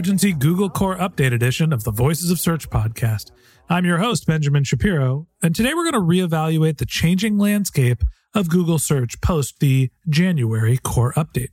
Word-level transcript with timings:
Google 0.00 0.70
Core 0.70 0.96
Update 0.96 1.32
edition 1.32 1.72
of 1.72 1.82
the 1.82 1.90
Voices 1.90 2.30
of 2.30 2.38
Search 2.38 2.70
podcast. 2.70 3.32
I'm 3.68 3.84
your 3.84 3.98
host, 3.98 4.28
Benjamin 4.28 4.62
Shapiro, 4.62 5.26
and 5.42 5.56
today 5.56 5.74
we're 5.74 5.90
going 5.90 5.94
to 5.94 5.98
reevaluate 5.98 6.78
the 6.78 6.86
changing 6.86 7.36
landscape 7.36 8.04
of 8.32 8.48
Google 8.48 8.78
search 8.78 9.20
post 9.20 9.58
the 9.58 9.90
January 10.08 10.78
Core 10.78 11.12
Update. 11.14 11.48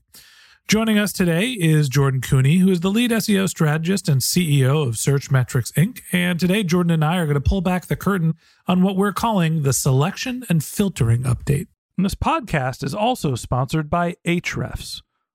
Joining 0.67 0.99
us 0.99 1.11
today 1.11 1.53
is 1.53 1.89
Jordan 1.89 2.21
Koene, 2.21 2.59
who 2.59 2.69
is 2.69 2.81
the 2.81 2.91
lead 2.91 3.09
SEO 3.09 3.49
strategist 3.49 4.07
and 4.07 4.21
CEO 4.21 4.87
of 4.87 4.93
Searchmetrics 4.93 5.73
Inc. 5.73 6.01
And 6.11 6.39
today, 6.39 6.63
Jordan 6.63 6.91
and 6.91 7.03
I 7.03 7.17
are 7.17 7.25
going 7.25 7.33
to 7.33 7.41
pull 7.41 7.61
back 7.61 7.87
the 7.87 7.95
curtain 7.95 8.35
on 8.67 8.83
what 8.83 8.95
we're 8.95 9.11
calling 9.11 9.63
the 9.63 9.73
selection 9.73 10.43
and 10.49 10.63
filtering 10.63 11.23
update. 11.23 11.65
And 11.97 12.05
this 12.05 12.13
podcast 12.13 12.83
is 12.83 12.93
also 12.93 13.33
sponsored 13.33 13.89
by 13.89 14.17
Ahrefs. 14.23 15.01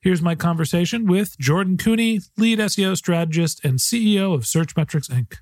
Here's 0.00 0.22
my 0.22 0.36
conversation 0.36 1.08
with 1.08 1.36
Jordan 1.40 1.76
Koene, 1.76 2.20
lead 2.36 2.60
SEO 2.60 2.96
strategist 2.96 3.64
and 3.64 3.80
CEO 3.80 4.32
of 4.32 4.42
Searchmetrics 4.42 5.10
Inc. 5.10 5.38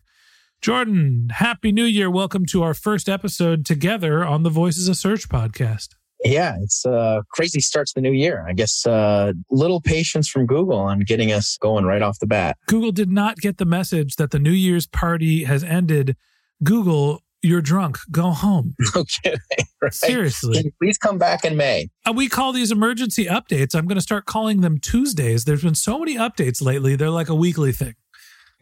Jordan, 0.62 1.28
Happy 1.30 1.72
New 1.72 1.84
Year. 1.84 2.10
Welcome 2.10 2.46
to 2.46 2.62
our 2.62 2.72
first 2.72 3.06
episode 3.06 3.66
together 3.66 4.24
on 4.24 4.44
the 4.44 4.48
Voices 4.48 4.88
of 4.88 4.96
Search 4.96 5.28
podcast. 5.28 5.88
Yeah, 6.24 6.56
it's 6.62 6.86
a 6.86 7.22
crazy 7.32 7.60
start 7.60 7.88
to 7.88 7.92
the 7.96 8.00
new 8.00 8.12
year. 8.12 8.46
I 8.48 8.54
guess 8.54 8.86
uh, 8.86 9.34
little 9.50 9.82
patience 9.82 10.26
from 10.26 10.46
Google 10.46 10.78
on 10.78 11.00
getting 11.00 11.32
us 11.32 11.58
going 11.60 11.84
right 11.84 12.00
off 12.00 12.18
the 12.18 12.26
bat. 12.26 12.56
Google 12.66 12.92
did 12.92 13.10
not 13.10 13.36
get 13.36 13.58
the 13.58 13.66
message 13.66 14.16
that 14.16 14.30
the 14.30 14.38
New 14.38 14.52
Year's 14.52 14.86
party 14.86 15.44
has 15.44 15.64
ended. 15.64 16.16
Google, 16.64 17.20
you're 17.46 17.62
drunk. 17.62 17.98
Go 18.10 18.30
home. 18.30 18.74
No 18.94 19.04
kidding. 19.04 19.38
Right? 19.82 19.92
Seriously. 19.92 20.72
Please 20.80 20.96
come 20.98 21.18
back 21.18 21.44
in 21.44 21.56
May? 21.56 21.88
Uh, 22.06 22.12
we 22.14 22.28
call 22.28 22.52
these 22.52 22.70
emergency 22.70 23.26
updates. 23.26 23.74
I'm 23.74 23.86
going 23.86 23.96
to 23.96 24.02
start 24.02 24.24
calling 24.24 24.60
them 24.62 24.78
Tuesdays. 24.78 25.44
There's 25.44 25.62
been 25.62 25.74
so 25.74 25.98
many 25.98 26.16
updates 26.16 26.62
lately. 26.62 26.96
They're 26.96 27.10
like 27.10 27.28
a 27.28 27.34
weekly 27.34 27.72
thing. 27.72 27.94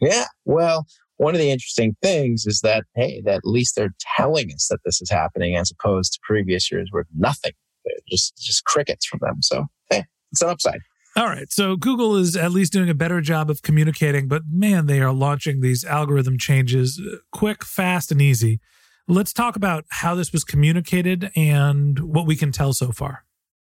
Yeah. 0.00 0.24
Well, 0.44 0.86
one 1.16 1.34
of 1.34 1.40
the 1.40 1.50
interesting 1.50 1.96
things 2.02 2.46
is 2.46 2.60
that, 2.62 2.84
hey, 2.94 3.22
that 3.24 3.36
at 3.36 3.44
least 3.44 3.76
they're 3.76 3.94
telling 4.16 4.50
us 4.52 4.66
that 4.68 4.80
this 4.84 5.00
is 5.00 5.10
happening 5.10 5.56
as 5.56 5.70
opposed 5.70 6.14
to 6.14 6.18
previous 6.24 6.70
years 6.72 6.88
where 6.90 7.06
nothing, 7.16 7.52
just 8.08 8.36
just 8.36 8.64
crickets 8.64 9.06
from 9.06 9.20
them. 9.22 9.40
So, 9.40 9.66
hey, 9.90 10.04
it's 10.32 10.42
an 10.42 10.48
upside. 10.48 10.80
All 11.16 11.26
right. 11.26 11.50
So 11.52 11.76
Google 11.76 12.16
is 12.16 12.36
at 12.36 12.50
least 12.50 12.72
doing 12.72 12.90
a 12.90 12.94
better 12.94 13.20
job 13.20 13.48
of 13.48 13.62
communicating, 13.62 14.26
but 14.26 14.42
man, 14.50 14.86
they 14.86 15.00
are 15.00 15.12
launching 15.12 15.60
these 15.60 15.84
algorithm 15.84 16.38
changes 16.38 17.00
uh, 17.00 17.18
quick, 17.30 17.64
fast, 17.64 18.10
and 18.10 18.20
easy. 18.20 18.60
Let's 19.06 19.32
talk 19.32 19.54
about 19.54 19.84
how 19.90 20.16
this 20.16 20.32
was 20.32 20.42
communicated 20.42 21.30
and 21.36 22.00
what 22.00 22.26
we 22.26 22.34
can 22.34 22.50
tell 22.50 22.72
so 22.72 22.90
far. 22.90 23.24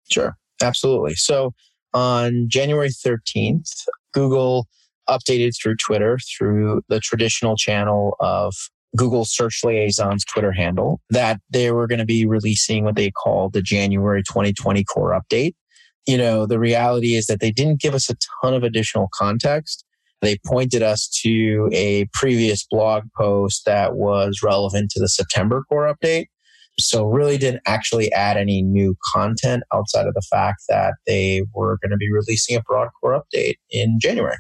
Sure, 0.10 0.38
absolutely. 0.62 1.14
So 1.16 1.54
on 1.94 2.46
January 2.48 2.90
13th, 2.90 3.88
Google 4.14 4.68
updated 5.08 5.56
through 5.62 5.76
Twitter, 5.76 6.18
through 6.18 6.82
the 6.88 7.00
traditional 7.00 7.56
channel 7.56 8.16
of 8.20 8.56
Google 8.96 9.26
Search 9.26 9.62
Liaison's 9.64 10.26
Twitter 10.26 10.52
handle, 10.52 11.00
that 11.12 11.40
they 11.50 11.72
were 11.72 11.86
going 11.86 12.00
to 12.00 12.06
be 12.06 12.26
releasing 12.26 12.86
what 12.86 12.96
they 12.96 13.12
call 13.12 13.50
the 13.50 13.62
January 13.62 14.24
2020 14.24 14.84
core 14.86 15.12
update. 15.12 15.54
You 16.06 16.18
know, 16.18 16.46
the 16.46 16.60
reality 16.60 17.16
is 17.16 17.26
that 17.28 17.40
they 17.40 17.52
didn't 17.52 17.82
give 17.82 17.94
us 17.96 18.10
a 18.10 18.16
ton 18.42 18.54
of 18.54 18.64
additional 18.64 19.10
context. 19.14 19.84
They 20.22 20.38
pointed 20.46 20.82
us 20.82 21.08
to 21.24 21.70
a 21.72 22.08
previous 22.14 22.66
blog 22.70 23.04
post 23.18 23.64
that 23.66 23.96
was 23.96 24.42
relevant 24.44 24.92
to 24.92 25.00
the 25.00 25.10
September 25.10 25.64
core 25.70 25.94
update. 25.94 26.26
So 26.78 27.06
really 27.06 27.38
didn't 27.38 27.62
actually 27.66 28.12
add 28.12 28.36
any 28.36 28.62
new 28.62 28.96
content 29.14 29.64
outside 29.74 30.08
of 30.08 30.14
the 30.14 30.24
fact 30.30 30.64
that 30.68 30.96
they 31.08 31.44
were 31.54 31.78
going 31.82 31.92
to 31.92 31.98
be 31.98 32.12
releasing 32.12 32.58
a 32.58 32.62
broad 32.62 32.90
core 33.00 33.22
update 33.22 33.56
in 33.70 33.98
January. 34.00 34.36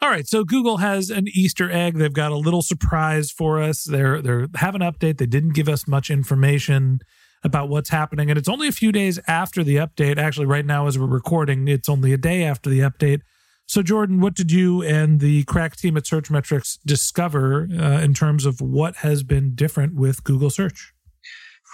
All 0.00 0.08
right, 0.08 0.28
so 0.28 0.44
Google 0.44 0.76
has 0.76 1.10
an 1.10 1.26
Easter 1.34 1.70
egg. 1.70 1.98
They've 1.98 2.12
got 2.12 2.30
a 2.30 2.36
little 2.36 2.62
surprise 2.62 3.32
for 3.32 3.60
us. 3.60 3.82
They're 3.82 4.22
they're 4.22 4.46
have 4.54 4.76
an 4.76 4.80
update. 4.80 5.18
They 5.18 5.26
didn't 5.26 5.54
give 5.54 5.68
us 5.68 5.88
much 5.88 6.08
information 6.08 7.00
about 7.44 7.68
what's 7.68 7.90
happening, 7.90 8.30
and 8.30 8.38
it's 8.38 8.48
only 8.48 8.68
a 8.68 8.72
few 8.72 8.92
days 8.92 9.18
after 9.26 9.62
the 9.62 9.76
update. 9.76 10.18
Actually, 10.18 10.46
right 10.46 10.66
now 10.66 10.86
as 10.86 10.98
we're 10.98 11.06
recording, 11.06 11.68
it's 11.68 11.88
only 11.88 12.12
a 12.12 12.18
day 12.18 12.42
after 12.44 12.68
the 12.68 12.80
update. 12.80 13.20
So, 13.66 13.82
Jordan, 13.82 14.20
what 14.20 14.34
did 14.34 14.50
you 14.50 14.82
and 14.82 15.20
the 15.20 15.44
crack 15.44 15.76
team 15.76 15.98
at 15.98 16.04
Searchmetrics 16.04 16.78
discover 16.86 17.68
uh, 17.70 18.00
in 18.00 18.14
terms 18.14 18.46
of 18.46 18.62
what 18.62 18.96
has 18.96 19.22
been 19.22 19.54
different 19.54 19.94
with 19.94 20.24
Google 20.24 20.48
Search? 20.48 20.94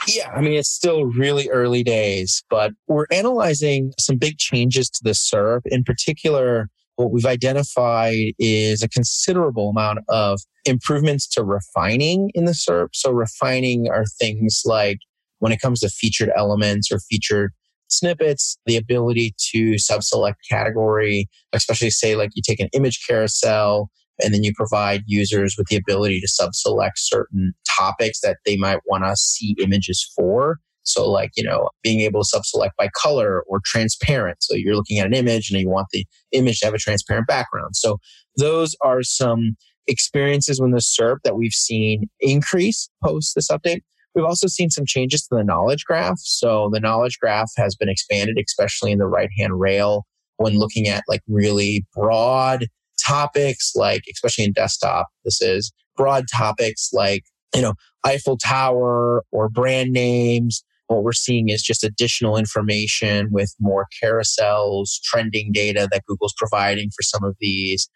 Yeah, 0.09 0.29
I 0.31 0.41
mean, 0.41 0.55
it's 0.55 0.71
still 0.71 1.05
really 1.05 1.49
early 1.51 1.85
days, 1.85 2.43
but 2.51 2.73
we're 2.89 3.07
analyzing 3.13 3.93
some 3.99 4.17
big 4.17 4.39
changes 4.39 4.91
to 4.91 5.01
the 5.05 5.13
SERP. 5.13 5.61
In 5.67 5.85
particular, 5.85 6.69
what 6.97 7.13
we've 7.13 7.27
identified 7.27 8.33
is 8.41 8.83
a 8.83 8.89
considerable 8.89 9.71
amount 9.71 10.01
of 10.09 10.41
improvements 10.65 11.29
to 11.29 11.45
refining 11.45 12.31
in 12.35 12.45
the 12.45 12.53
SERP. 12.53 12.89
So, 12.93 13.13
refining 13.13 13.89
are 13.89 14.05
things 14.19 14.63
like 14.65 14.99
when 15.45 15.53
it 15.53 15.61
comes 15.61 15.81
to 15.81 15.91
featured 15.91 16.31
elements 16.35 16.91
or 16.91 16.99
featured 16.99 17.53
snippets, 17.89 18.57
the 18.65 18.79
ability 18.79 19.35
to 19.53 19.77
sub 19.77 20.03
select 20.03 20.39
category, 20.51 21.29
especially 21.53 21.91
say 21.91 22.17
like 22.17 22.31
you 22.35 22.41
take 22.43 22.61
an 22.61 22.71
image 22.73 23.05
carousel 23.07 23.91
And 24.23 24.33
then 24.33 24.43
you 24.43 24.53
provide 24.55 25.03
users 25.07 25.55
with 25.59 25.67
the 25.69 25.77
ability 25.77 26.19
to 26.21 26.29
sub 26.29 26.55
select 26.55 26.95
certain 26.99 27.53
topics 27.77 28.21
that 28.21 28.39
they 28.47 28.57
might 28.57 28.79
want 28.87 29.05
to 29.05 29.15
see 29.17 29.55
images 29.61 30.11
for. 30.17 30.61
So, 30.87 31.11
like, 31.11 31.33
you 31.37 31.45
know, 31.45 31.69
being 31.83 32.01
able 32.01 32.23
to 32.23 32.27
sub 32.27 32.47
select 32.47 32.75
by 32.79 32.89
color 32.97 33.43
or 33.47 33.61
transparent. 33.67 34.39
So, 34.41 34.55
you're 34.55 34.77
looking 34.77 34.99
at 34.99 35.07
an 35.07 35.15
image 35.15 35.51
and 35.51 35.61
you 35.61 35.69
want 35.69 35.89
the 35.93 36.07
image 36.33 36.61
to 36.61 36.67
have 36.67 36.75
a 36.75 36.79
transparent 36.79 37.27
background. 37.27 37.77
So, 37.77 37.99
those 38.39 38.75
are 38.83 39.03
some 39.03 39.57
experiences 39.87 40.59
with 40.59 40.73
the 40.73 40.79
SERP 40.81 41.19
that 41.25 41.37
we've 41.37 41.53
seen 41.53 42.09
increase 42.21 42.89
post 43.05 43.35
this 43.35 43.49
update. 43.51 43.83
We've 44.15 44.25
also 44.25 44.47
seen 44.47 44.71
some 44.71 44.87
changes 44.87 45.27
to 45.27 45.37
the 45.37 45.45
knowledge 45.45 45.85
graph. 45.85 46.19
So 46.19 46.71
the 46.73 46.81
knowledge 46.81 47.19
graph 47.19 47.51
has 47.57 47.75
been 47.75 47.89
expanded, 47.89 48.39
especially 48.45 48.93
in 48.93 48.99
the 48.99 49.07
right 49.07 49.31
hand 49.37 49.59
rail 49.59 50.05
when 50.37 50.59
looking 50.59 50.89
at 50.89 51.05
like 51.09 51.23
really 51.29 51.85
broad 51.95 52.67
topics, 53.05 53.73
like 53.75 54.03
especially 54.13 54.45
in 54.45 54.53
desktop, 54.53 55.09
this 55.25 55.41
is 55.41 55.73
broad 55.97 56.25
topics 56.33 56.91
like, 56.93 57.25
you 57.55 57.63
know, 57.63 57.75
Eiffel 58.05 58.37
Tower 58.37 59.25
or 59.33 59.49
brand 59.49 59.93
names. 59.93 60.65
What 60.89 61.03
we're 61.03 61.13
seeing 61.13 61.49
is 61.49 61.63
just 61.63 61.83
additional 61.83 62.37
information 62.37 63.29
with 63.31 63.55
more 63.59 63.87
carousels, 64.03 65.01
trending 65.03 65.51
data 65.53 65.89
that 65.91 66.03
Google's 66.07 66.35
providing 66.37 66.91
for 66.91 67.03
some 67.03 67.25
of 67.25 67.37
these. 67.41 67.89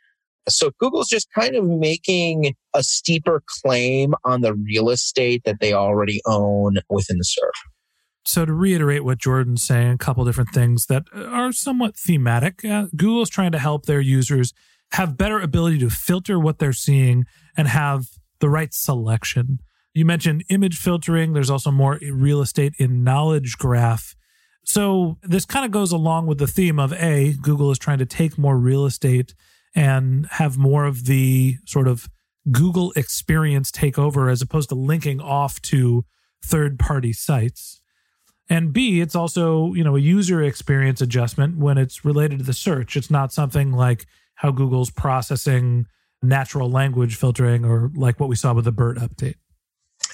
So 0.57 0.71
Google's 0.79 1.09
just 1.09 1.29
kind 1.35 1.55
of 1.57 1.65
making 1.65 2.55
a 2.75 2.83
steeper 2.83 3.43
claim 3.63 4.15
on 4.25 4.41
the 4.41 4.55
real 4.55 4.91
estate 4.91 5.43
that 5.45 5.57
they 5.61 5.73
already 5.73 6.21
own 6.27 6.79
within 6.89 7.19
the 7.19 7.25
SERP. 7.25 7.71
So 8.25 8.45
to 8.45 8.53
reiterate 8.53 9.05
what 9.05 9.19
Jordan's 9.19 9.65
saying, 9.65 9.93
a 9.93 9.99
couple 9.99 10.25
different 10.25 10.51
things 10.51 10.87
that 10.87 11.05
are 11.15 11.51
somewhat 11.51 11.97
thematic. 11.97 12.63
Uh, 12.65 12.87
Google's 12.95 13.31
trying 13.31 13.53
to 13.53 13.59
help 13.59 13.87
their 13.87 14.03
users 14.03 14.53
have 14.93 15.17
better 15.17 15.41
ability 15.41 15.79
to 15.79 15.91
filter 15.91 16.39
what 16.39 16.59
they're 16.59 16.73
seeing 16.73 17.25
and 17.57 17.69
have 17.69 18.07
the 18.41 18.51
right 18.51 18.73
selection. 18.73 19.61
You 19.95 20.05
mentioned 20.05 20.45
image 20.51 20.79
filtering. 20.79 21.33
There's 21.33 21.51
also 21.51 21.71
more 21.71 21.99
real 22.03 22.41
estate 22.41 22.75
in 22.79 23.03
knowledge 23.03 23.57
graph. 23.59 24.15
So 24.65 25.17
this 25.23 25.47
kind 25.47 25.65
of 25.65 25.71
goes 25.71 25.93
along 25.93 26.27
with 26.27 26.39
the 26.39 26.47
theme 26.47 26.79
of 26.79 26.93
A, 26.93 27.33
Google 27.41 27.71
is 27.71 27.79
trying 27.79 27.99
to 27.99 28.07
take 28.07 28.37
more 28.37 28.59
real 28.59 28.85
estate 28.85 29.35
and 29.75 30.27
have 30.33 30.59
more 30.59 30.85
of 30.85 31.07
the 31.07 31.57
sort 31.67 31.89
of 31.89 32.09
Google 32.51 32.93
experience 32.97 33.71
take 33.71 33.99
over 33.99 34.29
as 34.29 34.43
opposed 34.43 34.71
to 34.71 34.75
linking 34.75 35.21
off 35.21 35.61
to 35.63 36.05
third 36.45 36.79
party 36.79 37.13
sites. 37.13 37.81
And 38.51 38.73
B, 38.73 39.01
it's 39.01 39.15
also, 39.15 39.75
you 39.75 39.85
know, 39.85 39.97
a 39.97 40.01
user 40.01 40.43
experience 40.43 41.01
adjustment 41.01 41.59
when 41.59 41.77
it's 41.77 42.05
related 42.05 42.39
to 42.39 42.45
the 42.45 42.55
search. 42.55 42.97
It's 42.97 43.11
not 43.11 43.33
something 43.33 43.73
like 43.73 44.07
how 44.37 44.51
Google's 44.51 44.91
processing 44.91 45.87
natural 46.23 46.71
language 46.71 47.17
filtering 47.17 47.65
or 47.65 47.91
like 47.95 48.19
what 48.19 48.29
we 48.29 48.37
saw 48.37 48.55
with 48.55 48.65
the 48.65 48.73
BERT 48.73 48.99
update. 48.99 49.35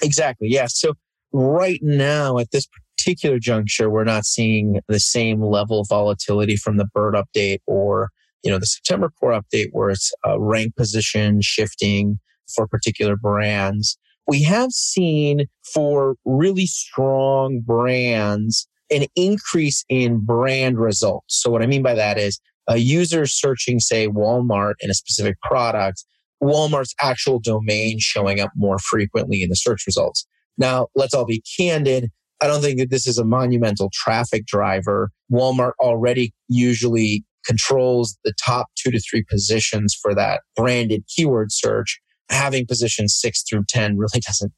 Exactly. 0.01 0.49
Yeah. 0.49 0.67
So 0.67 0.93
right 1.31 1.79
now 1.81 2.37
at 2.37 2.51
this 2.51 2.67
particular 2.97 3.39
juncture, 3.39 3.89
we're 3.89 4.03
not 4.03 4.25
seeing 4.25 4.81
the 4.87 4.99
same 4.99 5.41
level 5.41 5.79
of 5.79 5.87
volatility 5.87 6.57
from 6.57 6.77
the 6.77 6.87
BERT 6.93 7.15
update 7.15 7.59
or 7.65 8.09
you 8.45 8.51
know, 8.51 8.59
the 8.59 8.65
September 8.65 9.11
core 9.19 9.31
update 9.31 9.69
where 9.71 9.89
it's 9.89 10.13
rank 10.37 10.75
position 10.75 11.41
shifting 11.41 12.19
for 12.55 12.67
particular 12.67 13.17
brands. 13.17 13.97
We 14.27 14.43
have 14.43 14.71
seen 14.71 15.47
for 15.73 16.15
really 16.23 16.67
strong 16.67 17.61
brands 17.65 18.67
an 18.91 19.07
increase 19.15 19.83
in 19.89 20.23
brand 20.23 20.79
results. 20.79 21.41
So 21.41 21.49
what 21.49 21.63
I 21.63 21.65
mean 21.65 21.81
by 21.81 21.95
that 21.95 22.17
is 22.19 22.39
a 22.67 22.77
user 22.77 23.25
searching, 23.25 23.79
say, 23.79 24.07
Walmart 24.07 24.75
in 24.79 24.89
a 24.89 24.93
specific 24.93 25.41
product, 25.41 26.05
Walmart's 26.41 26.93
actual 27.01 27.39
domain 27.39 27.97
showing 27.99 28.39
up 28.39 28.51
more 28.55 28.77
frequently 28.77 29.41
in 29.41 29.49
the 29.49 29.55
search 29.55 29.85
results. 29.87 30.27
Now, 30.57 30.87
let's 30.95 31.13
all 31.13 31.25
be 31.25 31.43
candid. 31.57 32.11
I 32.41 32.47
don't 32.47 32.61
think 32.61 32.79
that 32.79 32.89
this 32.89 33.07
is 33.07 33.17
a 33.17 33.25
monumental 33.25 33.89
traffic 33.93 34.45
driver. 34.45 35.11
Walmart 35.31 35.71
already 35.79 36.33
usually 36.47 37.23
controls 37.45 38.17
the 38.23 38.33
top 38.43 38.67
two 38.75 38.91
to 38.91 38.99
three 38.99 39.23
positions 39.29 39.97
for 39.99 40.15
that 40.15 40.41
branded 40.55 41.03
keyword 41.13 41.51
search, 41.51 41.99
having 42.29 42.65
positions 42.65 43.15
six 43.15 43.43
through 43.47 43.63
10 43.67 43.97
really 43.97 44.19
doesn't 44.27 44.51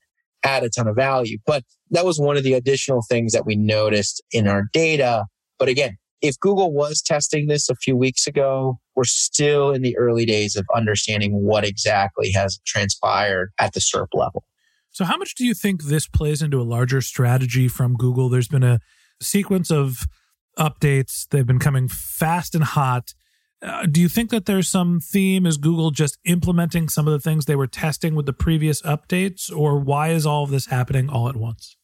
add 0.44 0.64
a 0.64 0.70
ton 0.70 0.88
of 0.88 0.96
value. 0.96 1.38
But 1.46 1.64
that 1.92 2.06
was 2.06 2.20
one 2.20 2.38
of 2.38 2.44
the 2.44 2.54
additional 2.54 3.02
things 3.08 3.34
that 3.34 3.46
we 3.46 3.56
noticed 3.56 4.24
in 4.32 4.48
our 4.48 4.66
data. 4.74 5.26
But 5.60 5.70
again, 5.70 5.98
if 6.22 6.40
Google 6.40 6.74
was 6.74 7.02
testing 7.02 7.48
this 7.48 7.70
a 7.70 7.76
few 7.76 7.96
weeks 7.96 8.28
ago, 8.28 8.80
we're 8.96 9.04
still 9.04 9.72
in 9.72 9.82
the 9.82 9.98
early 9.98 10.26
days 10.26 10.56
of 10.56 10.66
understanding 10.76 11.44
what 11.44 11.64
exactly 11.64 12.32
has 12.32 12.60
transpired 12.66 13.52
at 13.60 13.74
the 13.74 13.80
SERP 13.80 14.08
level. 14.14 14.44
So, 14.90 15.06
how 15.06 15.18
much 15.18 15.36
do 15.36 15.46
you 15.46 15.54
think 15.54 15.84
this 15.84 16.08
plays 16.08 16.42
into 16.42 16.60
a 16.60 16.64
larger 16.64 17.02
strategy 17.02 17.68
from 17.68 17.94
Google? 17.94 18.30
There's 18.30 18.48
been 18.48 18.64
a 18.64 18.80
sequence 19.22 19.70
of 19.70 20.08
updates. 20.58 21.28
They've 21.30 21.46
been 21.46 21.60
coming 21.60 21.88
fast 21.88 22.56
and 22.56 22.64
hot. 22.64 23.14
Uh, 23.62 23.88
do 23.88 24.00
you 24.00 24.08
think 24.08 24.30
that 24.30 24.46
there's 24.46 24.68
some 24.68 25.00
theme? 25.00 25.46
Is 25.46 25.58
Google 25.58 25.92
just 25.92 26.20
implementing 26.26 26.90
some 26.90 27.08
of 27.08 27.14
the 27.14 27.20
things 27.20 27.46
they 27.46 27.56
were 27.56 27.68
testing 27.68 28.14
with 28.14 28.26
the 28.26 28.34
previous 28.34 28.82
updates, 28.84 29.56
or 29.56 29.80
why 29.80 30.10
is 30.10 30.26
all 30.26 30.44
of 30.44 30.52
this 30.52 30.68
happening 30.68 31.10
all 31.10 31.28
at 31.28 31.36
once? 31.36 31.76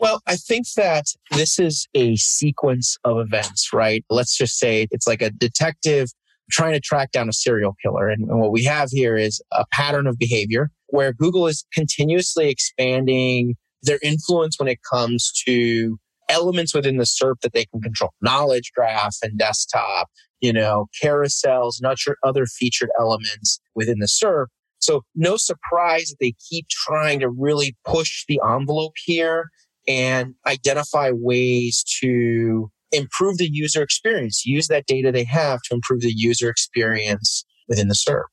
Well, 0.00 0.20
I 0.26 0.36
think 0.36 0.66
that 0.76 1.06
this 1.32 1.58
is 1.58 1.86
a 1.94 2.16
sequence 2.16 2.96
of 3.04 3.18
events, 3.18 3.72
right? 3.72 4.04
Let's 4.10 4.36
just 4.36 4.58
say 4.58 4.86
it's 4.90 5.06
like 5.06 5.22
a 5.22 5.30
detective 5.30 6.08
trying 6.50 6.72
to 6.72 6.80
track 6.80 7.10
down 7.12 7.28
a 7.28 7.32
serial 7.32 7.74
killer. 7.82 8.08
And, 8.08 8.28
and 8.28 8.40
what 8.40 8.52
we 8.52 8.64
have 8.64 8.88
here 8.90 9.16
is 9.16 9.42
a 9.52 9.64
pattern 9.72 10.06
of 10.06 10.18
behavior 10.18 10.70
where 10.88 11.12
Google 11.12 11.46
is 11.46 11.64
continuously 11.72 12.48
expanding 12.48 13.54
their 13.82 13.98
influence 14.02 14.58
when 14.58 14.68
it 14.68 14.78
comes 14.90 15.32
to 15.46 15.98
elements 16.28 16.74
within 16.74 16.96
the 16.96 17.04
SERP 17.04 17.40
that 17.42 17.52
they 17.52 17.66
can 17.66 17.80
control. 17.80 18.10
Knowledge 18.20 18.72
graph 18.74 19.16
and 19.22 19.38
desktop, 19.38 20.08
you 20.40 20.52
know, 20.52 20.86
carousels 21.02 21.74
not 21.80 21.98
and 22.06 22.16
other 22.24 22.46
featured 22.46 22.90
elements 22.98 23.60
within 23.74 23.98
the 23.98 24.06
SERP. 24.08 24.46
So 24.80 25.02
no 25.14 25.36
surprise 25.36 26.10
that 26.10 26.16
they 26.20 26.34
keep 26.48 26.68
trying 26.68 27.20
to 27.20 27.28
really 27.28 27.76
push 27.84 28.24
the 28.28 28.40
envelope 28.44 28.94
here 29.04 29.50
and 29.88 30.34
identify 30.46 31.10
ways 31.12 31.82
to 32.00 32.70
improve 32.92 33.38
the 33.38 33.48
user 33.50 33.82
experience. 33.82 34.44
Use 34.46 34.68
that 34.68 34.86
data 34.86 35.10
they 35.10 35.24
have 35.24 35.60
to 35.62 35.74
improve 35.74 36.00
the 36.00 36.12
user 36.14 36.48
experience 36.48 37.44
within 37.68 37.88
the 37.88 37.94
SERP. 37.94 38.24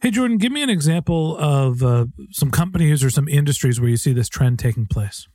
Hey, 0.00 0.10
Jordan, 0.10 0.36
give 0.36 0.52
me 0.52 0.62
an 0.62 0.68
example 0.68 1.36
of 1.38 1.82
uh, 1.82 2.06
some 2.30 2.50
companies 2.50 3.02
or 3.02 3.08
some 3.08 3.28
industries 3.28 3.80
where 3.80 3.88
you 3.88 3.96
see 3.96 4.12
this 4.12 4.28
trend 4.28 4.58
taking 4.58 4.86
place. 4.86 5.28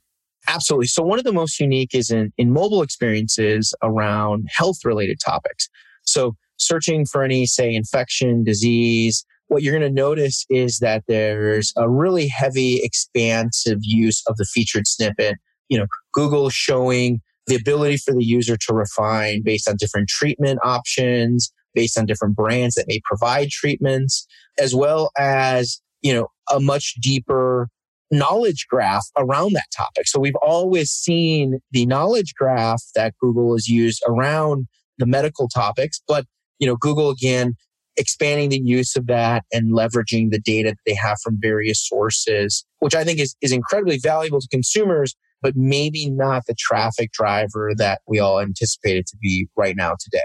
Absolutely. 0.50 0.88
So 0.88 1.04
one 1.04 1.19
of 1.19 1.25
the 1.25 1.31
most 1.31 1.60
unique 1.60 1.94
is 1.94 2.09
in, 2.09 2.33
in 2.38 2.52
mobile 2.52 2.81
experiences 2.81 3.71
around 3.83 4.47
health 4.50 4.78
related 4.83 5.19
topics. 5.24 5.69
So 6.06 6.35
searching 6.57 7.06
for 7.06 7.24
any, 7.24 7.45
say, 7.45 7.74
infection, 7.74 8.44
disease, 8.44 9.24
what 9.47 9.62
you're 9.62 9.78
going 9.78 9.88
to 9.88 10.02
notice 10.02 10.45
is 10.50 10.80
that 10.80 11.04
there's 11.07 11.71
a 11.78 11.88
really 11.88 12.28
heavy, 12.28 12.80
expansive 12.81 13.78
use 13.81 14.24
of 14.28 14.38
the 14.38 14.45
featured 14.45 14.88
snippet. 14.88 15.35
You 15.69 15.78
know, 15.78 15.85
Google 16.14 16.50
showing 16.50 17.21
the 17.45 17.56
ability 17.56 17.97
for 17.97 18.16
the 18.16 18.24
user 18.26 18.57
to 18.57 18.74
refine 18.74 19.44
based 19.44 19.69
on 19.69 19.76
different 19.78 20.09
treatment 20.09 20.59
options, 20.64 21.52
based 21.76 21.95
on 21.95 22.07
different 22.07 22.35
brands 22.35 22.74
that 22.74 22.88
may 22.88 23.02
provide 23.06 23.50
treatments, 23.50 24.26
as 24.59 24.74
well 24.74 25.12
as, 25.16 25.80
you 26.02 26.14
know, 26.14 26.28
a 26.52 26.59
much 26.59 26.95
deeper 27.00 27.69
knowledge 28.11 28.66
graph 28.69 29.06
around 29.18 29.54
that 29.54 29.68
topic. 29.75 30.07
So 30.07 30.19
we've 30.19 30.35
always 30.42 30.92
seen 30.92 31.59
the 31.71 31.85
knowledge 31.85 32.33
graph 32.35 32.81
that 32.95 33.13
Google 33.19 33.54
has 33.54 33.68
used 33.68 34.01
around 34.07 34.68
the 34.97 35.06
medical 35.06 35.47
topics, 35.47 36.01
but 36.07 36.25
you 36.59 36.68
know, 36.68 36.75
Google 36.75 37.09
again 37.09 37.56
expanding 37.97 38.49
the 38.49 38.61
use 38.63 38.95
of 38.95 39.07
that 39.07 39.44
and 39.51 39.73
leveraging 39.73 40.31
the 40.31 40.39
data 40.39 40.69
that 40.69 40.78
they 40.85 40.95
have 40.95 41.18
from 41.21 41.37
various 41.39 41.85
sources, 41.85 42.66
which 42.80 42.95
I 42.95 43.04
think 43.04 43.19
is, 43.19 43.35
is 43.42 43.51
incredibly 43.51 43.97
valuable 43.97 44.39
to 44.39 44.47
consumers, 44.47 45.16
but 45.42 45.56
maybe 45.56 46.09
not 46.09 46.44
the 46.47 46.56
traffic 46.57 47.11
driver 47.11 47.73
that 47.78 48.01
we 48.07 48.19
all 48.19 48.39
anticipated 48.39 49.06
to 49.07 49.18
be 49.18 49.47
right 49.56 49.75
now 49.75 49.95
today. 49.99 50.19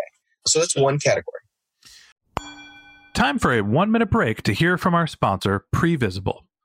So 0.47 0.61
that's 0.61 0.77
one 0.77 0.99
category. 0.99 1.41
Time 3.15 3.39
for 3.39 3.53
a 3.53 3.63
one 3.63 3.91
minute 3.91 4.11
break 4.11 4.43
to 4.43 4.53
hear 4.53 4.77
from 4.77 4.95
our 4.95 5.07
sponsor, 5.07 5.65
Previsible. 5.75 6.41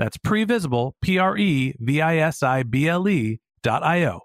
That's 0.00 0.16
previsible, 0.16 0.92
P 1.02 1.18
R 1.18 1.36
E 1.36 1.74
V 1.78 2.00
I 2.00 2.16
S 2.16 2.42
I 2.42 2.62
B 2.62 2.88
L 2.88 3.06
E 3.06 3.38
dot 3.62 3.82
I 3.84 4.06
O. 4.06 4.20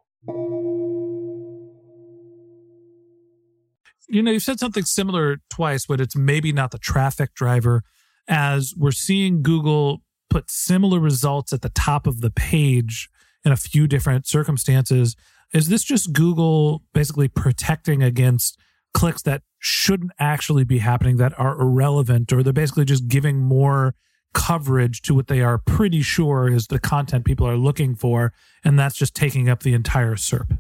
You 4.08 4.24
know, 4.24 4.32
you've 4.32 4.42
said 4.42 4.58
something 4.58 4.86
similar 4.86 5.40
twice, 5.50 5.86
but 5.86 6.00
it's 6.00 6.16
maybe 6.16 6.54
not 6.54 6.72
the 6.72 6.78
traffic 6.78 7.34
driver, 7.34 7.84
as 8.26 8.74
we're 8.78 8.92
seeing 8.92 9.44
Google 9.44 10.02
put 10.30 10.50
similar 10.50 10.98
results 10.98 11.52
at 11.52 11.62
the 11.62 11.70
top 11.70 12.08
of 12.08 12.22
the 12.22 12.32
page 12.32 13.10
in 13.44 13.52
a 13.52 13.58
few 13.58 13.86
different 13.86 14.26
circumstances. 14.28 15.18
Is 15.54 15.68
this 15.68 15.84
just 15.84 16.14
Google 16.14 16.84
basically 16.94 17.28
protecting 17.28 18.02
against 18.02 18.58
clicks 18.94 19.22
that 19.24 19.42
shouldn't 19.60 20.14
actually 20.20 20.64
be 20.64 20.78
happening 20.78 21.18
that 21.18 21.38
are 21.38 21.60
irrelevant, 21.60 22.32
or 22.32 22.44
they're 22.44 22.54
basically 22.54 22.86
just 22.86 23.10
giving 23.10 23.40
more 23.40 23.94
coverage 24.36 25.02
to 25.02 25.16
what 25.16 25.28
they 25.28 25.42
are 25.42 25.58
pretty 25.58 26.02
sure 26.02 26.48
is 26.48 26.68
the 26.68 26.78
content 26.78 27.26
people 27.26 27.48
are 27.48 27.58
looking 27.58 27.96
for, 27.96 28.34
and 28.64 28.78
that's 28.78 28.96
just 28.96 29.16
taking 29.16 29.50
up 29.50 29.64
the 29.64 29.74
entire 29.74 30.16
SERP. 30.16 30.60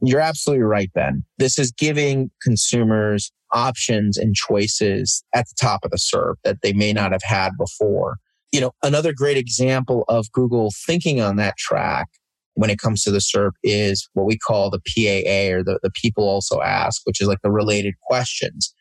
You're 0.00 0.20
absolutely 0.20 0.62
right, 0.62 0.90
Ben. 0.94 1.24
This 1.38 1.58
is 1.58 1.72
giving 1.72 2.30
consumers 2.40 3.30
options 3.52 4.16
and 4.16 4.34
choices 4.34 5.22
at 5.34 5.46
the 5.48 5.54
top 5.60 5.84
of 5.84 5.90
the 5.90 5.98
SERP 5.98 6.36
that 6.44 6.62
they 6.62 6.72
may 6.72 6.92
not 6.92 7.12
have 7.12 7.22
had 7.22 7.52
before. 7.58 8.16
You 8.52 8.60
know, 8.60 8.72
another 8.82 9.12
great 9.12 9.36
example 9.36 10.04
of 10.08 10.30
Google 10.32 10.72
thinking 10.86 11.20
on 11.20 11.36
that 11.36 11.56
track 11.58 12.08
when 12.54 12.70
it 12.70 12.78
comes 12.78 13.02
to 13.02 13.10
the 13.10 13.18
SERP 13.18 13.52
is 13.62 14.08
what 14.14 14.26
we 14.26 14.38
call 14.38 14.70
the 14.70 14.80
PAA 14.80 15.56
or 15.56 15.62
the, 15.62 15.78
the 15.82 15.90
people 15.90 16.24
also 16.24 16.60
ask, 16.60 17.02
which 17.04 17.20
is 17.20 17.28
like 17.28 17.42
the 17.42 17.50
related 17.50 17.94
questions. 18.02 18.74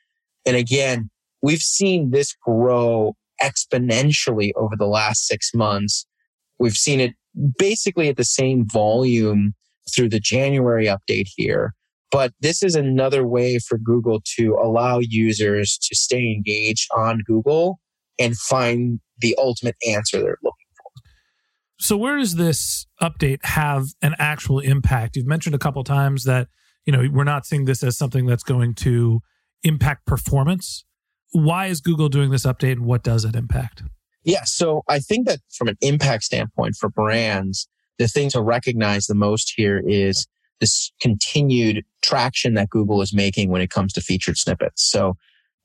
And 0.46 0.56
again, 0.56 1.10
we've 1.42 1.60
seen 1.60 2.12
this 2.12 2.36
grow 2.46 3.16
exponentially 3.42 4.52
over 4.56 4.76
the 4.78 4.88
last 4.88 5.28
six 5.28 5.54
months. 5.54 6.06
We've 6.60 6.74
seen 6.74 7.00
it 7.00 7.14
basically 7.58 8.10
at 8.10 8.18
the 8.18 8.24
same 8.24 8.68
volume 8.68 9.54
through 9.94 10.10
the 10.10 10.20
January 10.20 10.86
update 10.86 11.28
here. 11.36 11.74
But 12.12 12.34
this 12.42 12.62
is 12.62 12.76
another 12.76 13.26
way 13.26 13.58
for 13.58 13.78
Google 13.78 14.22
to 14.38 14.58
allow 14.62 15.00
users 15.00 15.78
to 15.78 15.96
stay 15.96 16.32
engaged 16.32 16.90
on 16.96 17.22
Google 17.26 17.80
and 18.20 18.38
find 18.38 19.00
the 19.20 19.36
ultimate 19.38 19.76
answer 19.88 20.20
they're 20.20 20.38
looking 20.44 20.68
for. 20.76 21.02
So 21.80 21.98
where 21.98 22.18
does 22.18 22.36
this 22.36 22.86
update 23.02 23.44
have 23.46 23.86
an 24.02 24.16
actual 24.20 24.60
impact? 24.60 25.16
You've 25.16 25.26
mentioned 25.26 25.56
a 25.56 25.60
couple 25.60 25.84
times 25.84 26.26
that, 26.26 26.48
you 26.86 26.92
know, 26.92 27.08
we're 27.12 27.24
not 27.24 27.46
seeing 27.46 27.66
this 27.66 27.82
as 27.82 27.98
something 27.98 28.26
that's 28.26 28.44
going 28.44 28.76
to 28.76 29.22
impact 29.64 30.06
performance 30.06 30.84
why 31.32 31.68
is 31.68 31.82
Google 31.82 32.10
doing 32.10 32.30
this 32.32 32.46
update 32.46 32.74
and 32.74 32.86
what 32.86 33.04
does 33.04 33.26
it 33.26 33.36
impact? 33.36 33.84
Yeah, 34.24 34.44
so 34.44 34.84
I 34.88 35.00
think 35.00 35.28
that 35.28 35.40
from 35.52 35.68
an 35.68 35.78
impact 35.82 36.24
standpoint 36.24 36.76
for 36.76 36.90
brands, 36.90 37.68
the 37.98 38.08
thing 38.08 38.30
to 38.30 38.42
recognize 38.42 39.08
the 39.08 39.16
most 39.16 39.54
here 39.56 39.82
is 39.86 40.28
this 40.60 40.92
continued 41.02 41.84
traction 42.02 42.54
that 42.54 42.70
Google 42.70 43.02
is 43.02 43.14
making 43.14 43.50
when 43.50 43.62
it 43.62 43.70
comes 43.70 43.94
to 43.94 44.02
featured 44.02 44.38
snippets. 44.38 44.84
So 44.84 45.16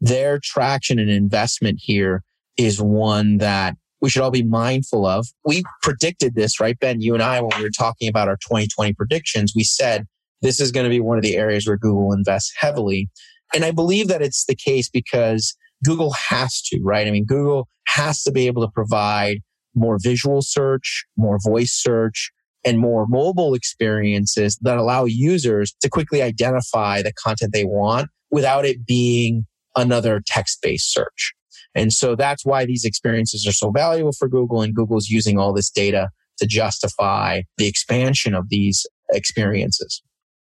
their 0.01 0.39
traction 0.43 0.99
and 0.99 1.11
investment 1.11 1.79
here 1.83 2.23
is 2.57 2.81
one 2.81 3.39
that 3.39 3.77
we 4.01 4.11
should 4.11 4.23
all 4.23 4.31
be 4.31 4.43
mindful 4.43 5.07
of. 5.07 5.27
We 5.45 5.65
predicted 5.83 6.35
this, 6.35 6.61
right, 6.61 6.79
Ben? 6.79 7.01
You 7.01 7.15
and 7.15 7.23
I, 7.23 7.41
when 7.41 7.51
we 7.57 7.63
were 7.63 7.71
talking 7.71 8.09
about 8.09 8.29
our 8.29 8.37
2020 8.37 8.95
predictions, 8.95 9.53
we 9.55 9.65
said 9.65 10.07
this 10.43 10.61
is 10.61 10.71
going 10.71 10.85
to 10.85 10.91
be 10.91 11.01
one 11.01 11.17
of 11.17 11.23
the 11.23 11.37
areas 11.37 11.67
where 11.67 11.79
Google 11.79 12.13
invests 12.13 12.53
heavily. 12.59 13.09
And 13.55 13.65
I 13.65 13.71
believe 13.71 14.09
that 14.09 14.23
it's 14.23 14.45
the 14.47 14.55
case 14.55 14.89
because 14.89 15.55
Google 15.85 16.13
has 16.13 16.61
to, 16.63 16.81
right? 16.83 17.07
I 17.07 17.11
mean, 17.11 17.25
Google 17.25 17.69
has 17.87 18.23
to 18.25 18.33
be 18.33 18.47
able 18.47 18.63
to 18.63 18.71
provide 18.73 19.39
more 19.75 19.99
visual 20.01 20.43
search, 20.43 21.05
more 21.17 21.39
voice 21.45 21.73
search, 21.73 22.33
and 22.65 22.79
more 22.81 23.07
mobile 23.07 23.55
experiences 23.55 24.59
that 24.63 24.77
allow 24.77 25.05
users 25.05 25.75
to 25.81 25.89
quickly 25.89 26.23
identify 26.23 27.03
the 27.03 27.13
content 27.13 27.53
they 27.53 27.65
want 27.65 28.09
without 28.31 28.65
it 28.65 28.85
being 28.85 29.47
another 29.77 30.21
text 30.27 30.59
based 30.63 30.93
search. 30.93 31.33
And 31.75 31.93
so 31.93 32.17
that's 32.17 32.45
why 32.45 32.65
these 32.65 32.85
experiences 32.85 33.47
are 33.47 33.53
so 33.53 33.71
valuable 33.71 34.13
for 34.13 34.29
Google, 34.29 34.63
and 34.63 34.75
Google's 34.75 35.09
using 35.09 35.39
all 35.39 35.53
this 35.53 35.71
data 35.71 36.09
to 36.39 36.47
justify 36.47 37.43
the 37.59 37.67
expansion 37.67 38.35
of 38.35 38.49
these 38.49 38.87
experiences. 39.13 40.03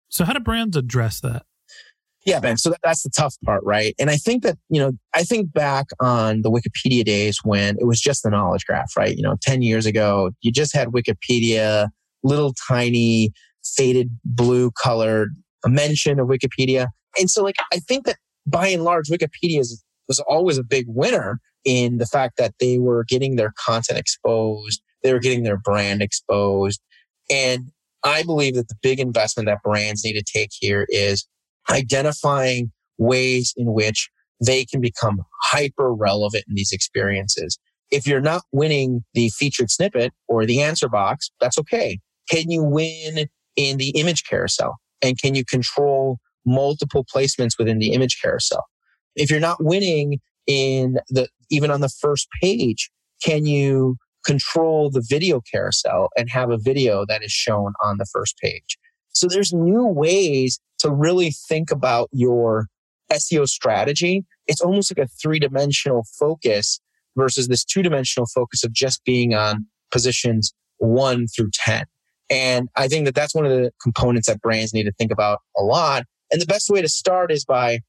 So, 0.09 0.23
how 0.23 0.33
do 0.33 0.39
brands 0.39 0.77
address 0.77 1.19
that? 1.21 1.43
Yeah, 2.27 2.41
Ben. 2.41 2.57
So 2.57 2.73
that's 2.83 3.03
the 3.03 3.09
tough 3.09 3.35
part, 3.45 3.63
right? 3.63 3.95
And 3.97 4.09
I 4.09 4.17
think 4.17 4.43
that, 4.43 4.57
you 4.69 4.81
know, 4.81 4.91
I 5.15 5.23
think 5.23 5.53
back 5.53 5.85
on 6.01 6.41
the 6.41 6.51
Wikipedia 6.51 7.05
days 7.05 7.39
when 7.45 7.77
it 7.79 7.85
was 7.85 8.01
just 8.01 8.21
the 8.21 8.29
knowledge 8.29 8.65
graph, 8.65 8.91
right? 8.97 9.15
You 9.15 9.23
know, 9.23 9.37
10 9.41 9.61
years 9.61 9.85
ago, 9.85 10.31
you 10.41 10.51
just 10.51 10.75
had 10.75 10.89
Wikipedia, 10.89 11.87
little 12.23 12.53
tiny 12.67 13.31
faded 13.63 14.09
blue 14.25 14.71
colored 14.71 15.29
mention 15.65 16.19
of 16.19 16.27
Wikipedia. 16.27 16.87
And 17.17 17.29
so, 17.29 17.43
like, 17.43 17.55
I 17.71 17.77
think 17.77 18.05
that 18.05 18.17
by 18.45 18.67
and 18.67 18.83
large, 18.83 19.07
Wikipedia 19.07 19.61
is, 19.61 19.81
was 20.09 20.19
always 20.27 20.57
a 20.57 20.63
big 20.65 20.83
winner 20.89 21.39
in 21.63 21.97
the 21.97 22.05
fact 22.05 22.35
that 22.37 22.55
they 22.59 22.77
were 22.77 23.05
getting 23.07 23.37
their 23.37 23.53
content 23.57 23.97
exposed, 23.97 24.81
they 25.01 25.13
were 25.13 25.19
getting 25.19 25.43
their 25.43 25.57
brand 25.57 26.01
exposed. 26.01 26.81
And 27.29 27.71
I 28.03 28.23
believe 28.23 28.55
that 28.55 28.67
the 28.67 28.75
big 28.81 28.99
investment 28.99 29.47
that 29.47 29.63
brands 29.63 30.03
need 30.03 30.13
to 30.13 30.23
take 30.23 30.49
here 30.51 30.85
is 30.89 31.25
identifying 31.69 32.71
ways 32.97 33.53
in 33.57 33.73
which 33.73 34.09
they 34.45 34.65
can 34.65 34.81
become 34.81 35.21
hyper 35.43 35.93
relevant 35.93 36.43
in 36.47 36.55
these 36.55 36.71
experiences. 36.71 37.57
If 37.89 38.05
you're 38.05 38.21
not 38.21 38.43
winning 38.51 39.03
the 39.13 39.29
featured 39.29 39.71
snippet 39.71 40.13
or 40.27 40.45
the 40.45 40.61
answer 40.61 40.89
box, 40.89 41.31
that's 41.39 41.57
okay. 41.59 41.99
Can 42.29 42.51
you 42.51 42.63
win 42.63 43.27
in 43.55 43.77
the 43.77 43.89
image 43.91 44.23
carousel? 44.29 44.75
And 45.01 45.19
can 45.19 45.35
you 45.35 45.45
control 45.45 46.19
multiple 46.45 47.05
placements 47.05 47.57
within 47.57 47.79
the 47.79 47.93
image 47.93 48.19
carousel? 48.21 48.65
If 49.15 49.31
you're 49.31 49.39
not 49.39 49.63
winning 49.63 50.19
in 50.45 50.97
the, 51.09 51.27
even 51.49 51.71
on 51.71 51.81
the 51.81 51.89
first 51.89 52.27
page, 52.41 52.89
can 53.23 53.45
you 53.45 53.97
control 54.25 54.89
the 54.91 55.03
video 55.07 55.41
carousel 55.51 56.09
and 56.17 56.29
have 56.29 56.51
a 56.51 56.57
video 56.57 57.05
that 57.07 57.23
is 57.23 57.31
shown 57.31 57.73
on 57.81 57.97
the 57.97 58.05
first 58.11 58.37
page? 58.37 58.77
So 59.19 59.27
there's 59.27 59.53
new 59.53 59.85
ways 59.85 60.59
to 60.79 60.91
really 60.91 61.31
think 61.31 61.71
about 61.71 62.09
your 62.11 62.67
SEO 63.11 63.47
strategy. 63.47 64.25
It's 64.47 64.61
almost 64.61 64.95
like 64.95 65.05
a 65.05 65.09
three 65.21 65.39
dimensional 65.39 66.03
focus 66.19 66.79
versus 67.15 67.47
this 67.47 67.63
two 67.63 67.81
dimensional 67.81 68.27
focus 68.33 68.63
of 68.63 68.71
just 68.71 69.03
being 69.03 69.33
on 69.33 69.65
positions 69.91 70.53
one 70.77 71.27
through 71.27 71.49
10. 71.53 71.85
And 72.29 72.69
I 72.75 72.87
think 72.87 73.05
that 73.05 73.15
that's 73.15 73.33
one 73.33 73.45
of 73.45 73.51
the 73.51 73.71
components 73.81 74.27
that 74.27 74.41
brands 74.41 74.73
need 74.73 74.83
to 74.83 74.91
think 74.91 75.11
about 75.11 75.39
a 75.57 75.63
lot. 75.63 76.03
And 76.31 76.41
the 76.41 76.45
best 76.45 76.69
way 76.69 76.81
to 76.81 76.89
start 76.89 77.31
is 77.31 77.45
by, 77.45 77.79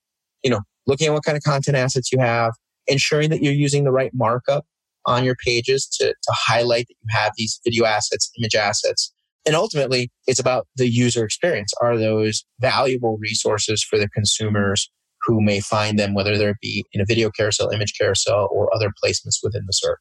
you 0.42 0.50
know, 0.50 0.60
looking 0.86 1.08
at 1.08 1.12
what 1.12 1.24
kind 1.24 1.36
of 1.36 1.42
content 1.42 1.76
assets 1.76 2.12
you 2.12 2.18
have, 2.20 2.52
ensuring 2.86 3.30
that 3.30 3.42
you're 3.42 3.52
using 3.52 3.84
the 3.84 3.90
right 3.90 4.12
markup 4.14 4.64
on 5.06 5.24
your 5.24 5.34
pages 5.44 5.86
to, 5.98 6.06
to 6.06 6.32
highlight 6.32 6.86
that 6.88 6.94
you 7.02 7.08
have 7.10 7.32
these 7.36 7.60
video 7.64 7.84
assets, 7.84 8.30
image 8.38 8.54
assets, 8.54 9.12
and 9.48 9.56
ultimately, 9.56 10.10
it's 10.26 10.38
about 10.38 10.66
the 10.76 10.90
user 10.90 11.24
experience. 11.24 11.72
Are 11.80 11.96
those 11.96 12.44
valuable 12.60 13.16
resources 13.16 13.82
for 13.82 13.98
the 13.98 14.06
consumers 14.10 14.90
who 15.22 15.40
may 15.40 15.60
find 15.60 15.98
them, 15.98 16.12
whether 16.12 16.36
they 16.36 16.52
be 16.60 16.84
in 16.92 17.00
a 17.00 17.06
video 17.06 17.30
carousel, 17.30 17.70
image 17.70 17.94
carousel, 17.98 18.46
or 18.52 18.68
other 18.76 18.92
placements 19.02 19.38
within 19.42 19.62
the 19.66 19.72
SERP? 19.72 19.96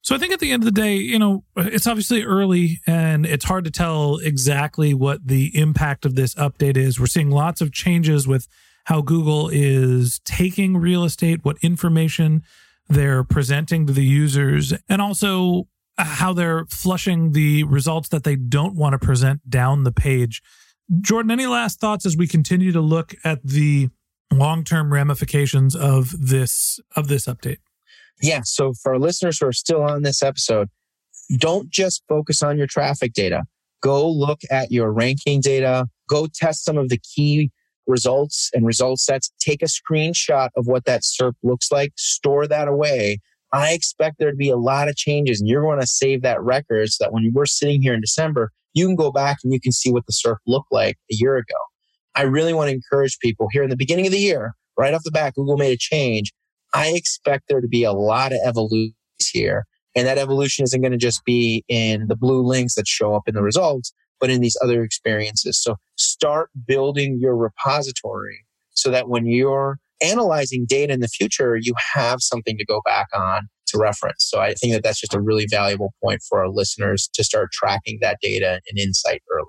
So 0.00 0.14
I 0.14 0.18
think 0.18 0.32
at 0.32 0.40
the 0.40 0.50
end 0.50 0.62
of 0.62 0.64
the 0.64 0.80
day, 0.80 0.96
you 0.96 1.18
know, 1.18 1.44
it's 1.56 1.86
obviously 1.86 2.22
early 2.22 2.80
and 2.86 3.26
it's 3.26 3.44
hard 3.44 3.66
to 3.66 3.70
tell 3.70 4.16
exactly 4.16 4.94
what 4.94 5.26
the 5.26 5.54
impact 5.54 6.06
of 6.06 6.14
this 6.14 6.34
update 6.36 6.78
is. 6.78 6.98
We're 6.98 7.04
seeing 7.04 7.30
lots 7.30 7.60
of 7.60 7.70
changes 7.70 8.26
with 8.26 8.48
how 8.84 9.02
Google 9.02 9.50
is 9.50 10.20
taking 10.24 10.78
real 10.78 11.04
estate, 11.04 11.40
what 11.42 11.58
information 11.60 12.42
they're 12.88 13.24
presenting 13.24 13.86
to 13.86 13.92
the 13.92 14.04
users, 14.04 14.72
and 14.88 15.02
also 15.02 15.68
how 15.98 16.32
they're 16.32 16.66
flushing 16.66 17.32
the 17.32 17.64
results 17.64 18.08
that 18.08 18.24
they 18.24 18.36
don't 18.36 18.74
want 18.74 18.92
to 18.92 18.98
present 18.98 19.48
down 19.48 19.84
the 19.84 19.92
page. 19.92 20.42
Jordan, 21.00 21.30
any 21.30 21.46
last 21.46 21.80
thoughts 21.80 22.04
as 22.04 22.16
we 22.16 22.26
continue 22.26 22.72
to 22.72 22.80
look 22.80 23.14
at 23.24 23.42
the 23.44 23.88
long-term 24.32 24.92
ramifications 24.92 25.74
of 25.74 26.14
this 26.28 26.80
of 26.96 27.08
this 27.08 27.26
update? 27.26 27.58
Yeah, 28.22 28.42
so 28.44 28.72
for 28.82 28.92
our 28.92 28.98
listeners 28.98 29.38
who 29.38 29.46
are 29.46 29.52
still 29.52 29.82
on 29.82 30.02
this 30.02 30.22
episode, 30.22 30.68
don't 31.38 31.70
just 31.70 32.02
focus 32.08 32.42
on 32.42 32.58
your 32.58 32.66
traffic 32.66 33.12
data. 33.12 33.44
Go 33.82 34.08
look 34.08 34.40
at 34.50 34.70
your 34.70 34.92
ranking 34.92 35.40
data, 35.40 35.88
go 36.08 36.26
test 36.32 36.64
some 36.64 36.78
of 36.78 36.88
the 36.88 36.98
key 36.98 37.50
results 37.86 38.50
and 38.54 38.66
result 38.66 38.98
sets, 38.98 39.30
take 39.40 39.62
a 39.62 39.66
screenshot 39.66 40.48
of 40.56 40.66
what 40.66 40.84
that 40.86 41.02
SERP 41.02 41.34
looks 41.42 41.70
like, 41.70 41.92
store 41.96 42.46
that 42.46 42.68
away. 42.68 43.18
I 43.54 43.72
expect 43.72 44.16
there 44.18 44.30
to 44.30 44.36
be 44.36 44.50
a 44.50 44.56
lot 44.56 44.88
of 44.88 44.96
changes 44.96 45.40
and 45.40 45.48
you're 45.48 45.62
going 45.62 45.80
to 45.80 45.86
save 45.86 46.22
that 46.22 46.42
record 46.42 46.90
so 46.90 47.04
that 47.04 47.12
when 47.12 47.30
we're 47.32 47.46
sitting 47.46 47.80
here 47.80 47.94
in 47.94 48.00
December, 48.00 48.50
you 48.74 48.86
can 48.86 48.96
go 48.96 49.12
back 49.12 49.38
and 49.44 49.52
you 49.52 49.60
can 49.60 49.70
see 49.70 49.92
what 49.92 50.06
the 50.06 50.12
SERP 50.12 50.38
looked 50.46 50.72
like 50.72 50.96
a 51.10 51.14
year 51.14 51.36
ago. 51.36 51.54
I 52.16 52.22
really 52.22 52.52
want 52.52 52.68
to 52.68 52.74
encourage 52.74 53.18
people 53.20 53.46
here 53.52 53.62
in 53.62 53.70
the 53.70 53.76
beginning 53.76 54.06
of 54.06 54.12
the 54.12 54.18
year, 54.18 54.54
right 54.76 54.92
off 54.92 55.04
the 55.04 55.12
bat, 55.12 55.34
Google 55.34 55.56
made 55.56 55.72
a 55.72 55.78
change. 55.78 56.32
I 56.74 56.88
expect 56.88 57.44
there 57.48 57.60
to 57.60 57.68
be 57.68 57.84
a 57.84 57.92
lot 57.92 58.32
of 58.32 58.38
evolution 58.44 58.94
here. 59.32 59.66
And 59.94 60.06
that 60.08 60.18
evolution 60.18 60.64
isn't 60.64 60.80
going 60.80 60.90
to 60.90 60.98
just 60.98 61.24
be 61.24 61.64
in 61.68 62.08
the 62.08 62.16
blue 62.16 62.42
links 62.42 62.74
that 62.74 62.88
show 62.88 63.14
up 63.14 63.28
in 63.28 63.34
the 63.34 63.42
results, 63.42 63.92
but 64.20 64.30
in 64.30 64.40
these 64.40 64.56
other 64.62 64.82
experiences. 64.82 65.62
So 65.62 65.76
start 65.94 66.50
building 66.66 67.18
your 67.20 67.36
repository 67.36 68.44
so 68.70 68.90
that 68.90 69.08
when 69.08 69.26
you're 69.26 69.78
analyzing 70.04 70.66
data 70.68 70.92
in 70.92 71.00
the 71.00 71.08
future, 71.08 71.56
you 71.60 71.74
have 71.94 72.20
something 72.20 72.56
to 72.58 72.64
go 72.64 72.80
back 72.84 73.08
on 73.14 73.48
to 73.66 73.78
reference. 73.78 74.24
So 74.28 74.40
I 74.40 74.54
think 74.54 74.74
that 74.74 74.82
that's 74.82 75.00
just 75.00 75.14
a 75.14 75.20
really 75.20 75.46
valuable 75.50 75.94
point 76.02 76.22
for 76.28 76.40
our 76.40 76.48
listeners 76.48 77.08
to 77.14 77.24
start 77.24 77.50
tracking 77.52 77.98
that 78.00 78.18
data 78.20 78.60
and 78.68 78.78
insight 78.78 79.22
early. 79.32 79.46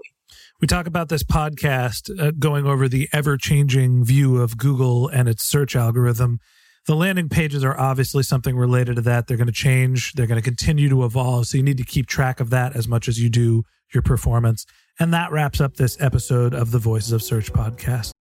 We 0.61 0.67
talk 0.67 0.87
about 0.87 1.09
this 1.09 1.23
podcast 1.23 2.09
uh, 2.19 2.31
going 2.39 2.65
over 2.65 2.87
the 2.87 3.09
ever 3.11 3.37
changing 3.37 4.05
view 4.05 4.41
of 4.41 4.57
Google 4.57 5.09
and 5.09 5.27
its 5.27 5.43
search 5.43 5.75
algorithm. 5.75 6.39
The 6.87 6.95
landing 6.95 7.29
pages 7.29 7.63
are 7.63 7.77
obviously 7.77 8.23
something 8.23 8.55
related 8.55 8.95
to 8.95 9.01
that. 9.01 9.27
They're 9.27 9.37
going 9.37 9.47
to 9.47 9.53
change, 9.53 10.13
they're 10.13 10.27
going 10.27 10.41
to 10.41 10.43
continue 10.43 10.87
to 10.89 11.03
evolve. 11.03 11.47
So 11.47 11.57
you 11.57 11.63
need 11.63 11.77
to 11.77 11.83
keep 11.83 12.07
track 12.07 12.39
of 12.39 12.51
that 12.51 12.75
as 12.75 12.87
much 12.87 13.07
as 13.07 13.19
you 13.19 13.29
do 13.29 13.63
your 13.93 14.03
performance. 14.03 14.65
And 14.99 15.13
that 15.13 15.31
wraps 15.31 15.59
up 15.59 15.75
this 15.75 15.99
episode 15.99 16.53
of 16.53 16.71
the 16.71 16.79
Voices 16.79 17.11
of 17.11 17.21
Search 17.21 17.51
podcast. 17.51 18.11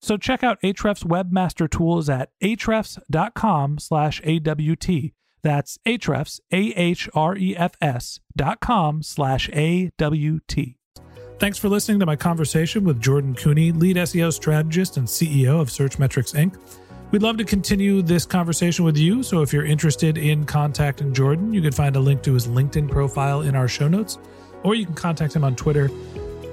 So 0.00 0.16
check 0.16 0.42
out 0.42 0.60
Ahrefs 0.62 1.04
Webmaster 1.04 1.70
Tools 1.70 2.08
at 2.08 2.30
ahrefs.com 2.42 3.78
slash 3.78 4.22
AWT. 4.24 5.12
That's 5.42 5.78
Ahrefs, 5.86 6.40
A-H-R-E-F-S 6.52 8.20
dot 8.36 8.60
com 8.60 9.02
slash 9.02 9.48
A-W-T. 9.52 10.76
Thanks 11.38 11.58
for 11.58 11.68
listening 11.70 12.00
to 12.00 12.06
my 12.06 12.16
conversation 12.16 12.84
with 12.84 13.00
Jordan 13.00 13.34
Koene, 13.34 13.78
lead 13.78 13.96
SEO 13.96 14.32
strategist 14.32 14.98
and 14.98 15.06
CEO 15.06 15.60
of 15.60 15.68
Searchmetrics 15.68 16.34
Inc. 16.34 16.58
We'd 17.10 17.22
love 17.22 17.38
to 17.38 17.44
continue 17.44 18.02
this 18.02 18.24
conversation 18.26 18.84
with 18.84 18.96
you. 18.96 19.22
So 19.22 19.42
if 19.42 19.52
you're 19.52 19.64
interested 19.64 20.16
in 20.18 20.44
contacting 20.44 21.12
Jordan, 21.12 21.52
you 21.52 21.60
can 21.60 21.72
find 21.72 21.96
a 21.96 22.00
link 22.00 22.22
to 22.22 22.34
his 22.34 22.46
LinkedIn 22.46 22.90
profile 22.90 23.40
in 23.42 23.56
our 23.56 23.68
show 23.68 23.88
notes, 23.88 24.18
or 24.62 24.74
you 24.74 24.84
can 24.84 24.94
contact 24.94 25.34
him 25.34 25.42
on 25.42 25.56
Twitter 25.56 25.90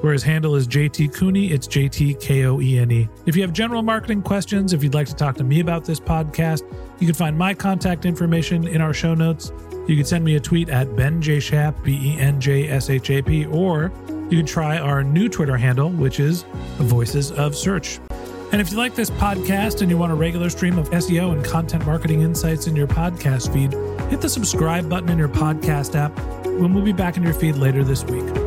where 0.02 0.14
his 0.14 0.24
handle 0.24 0.56
is 0.56 0.68
JT 0.68 1.14
Koene. 1.14 1.52
It's 1.52 1.68
JT 1.68 2.20
K 2.20 2.46
O 2.46 2.62
E 2.62 2.80
N 2.80 2.92
E. 2.92 3.10
If 3.26 3.36
you 3.36 3.42
have 3.42 3.54
general 3.54 3.82
marketing 3.82 4.22
questions, 4.22 4.74
if 4.74 4.84
you'd 4.84 4.94
like 4.94 5.08
to 5.08 5.16
talk 5.16 5.36
to 5.38 5.44
me 5.44 5.60
about 5.60 5.86
this 5.86 6.00
podcast, 6.00 6.64
you 7.00 7.08
can 7.08 7.16
find 7.16 7.38
my 7.38 7.54
contact 7.54 8.06
information 8.06 8.68
in 8.68 8.82
our 8.82 8.94
show 8.94 9.14
notes. 9.14 9.52
You 9.88 9.96
can 9.96 10.06
send 10.06 10.26
me 10.26 10.36
a 10.36 10.40
tweet 10.40 10.70
at 10.70 10.96
Ben 10.96 11.22
J 11.22 11.40
Shap, 11.40 11.82
B 11.84 12.00
E 12.02 12.20
N 12.20 12.40
J 12.42 12.68
S 12.68 12.90
H 12.90 13.10
A 13.10 13.22
P, 13.22 13.46
or 13.46 13.92
you 14.30 14.38
can 14.38 14.46
try 14.46 14.78
our 14.78 15.04
new 15.04 15.30
Twitter 15.30 15.58
handle, 15.58 15.90
which 15.90 16.20
is 16.20 16.44
Voices 16.78 17.32
of 17.32 17.56
Search. 17.56 18.00
And 18.52 18.62
if 18.62 18.72
you 18.72 18.78
like 18.78 18.96
this 18.96 19.10
podcast 19.10 19.82
and 19.82 19.90
you 19.90 19.98
want 19.98 20.14
a 20.14 20.16
regular 20.16 20.50
stream 20.50 20.78
of 20.78 20.90
SEO 20.92 21.34
and 21.34 21.44
content 21.44 21.86
marketing 21.86 22.22
insights 22.22 22.68
in 22.68 22.76
your 22.78 22.88
podcast 22.88 23.52
feed, 23.54 23.74
hit 24.10 24.22
the 24.22 24.30
subscribe 24.30 24.90
button 24.90 25.10
in 25.10 25.18
your 25.18 25.28
podcast 25.28 25.96
app, 25.96 26.18
and 26.46 26.74
we'll 26.74 26.84
be 26.84 26.94
back 26.94 27.18
in 27.18 27.24
your 27.24 27.34
feed 27.34 27.56
later 27.56 27.84
this 27.84 28.06
week. 28.06 28.47